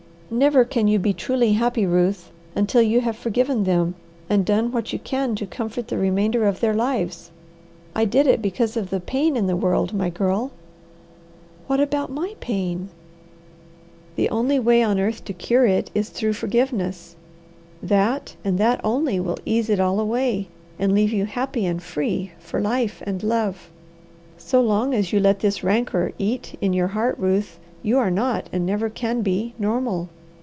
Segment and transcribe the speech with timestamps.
[0.33, 3.95] Never can you be truly happy, Ruth, until you have forgiven them,
[4.29, 7.31] and done what you can to comfort the remainder of their lives.
[7.93, 10.51] I did it because of the pain in the world, my girl."
[11.67, 12.87] "What about my pain?"
[14.15, 17.17] "The only way on earth to cure it is through forgiveness.
[17.83, 20.47] That, and that only, will ease it all away,
[20.79, 23.69] and leave you happy and free for life and love.
[24.37, 28.47] So long as you let this rancour eat in your heart, Ruth, you are not,
[28.53, 30.07] and never can be, normal.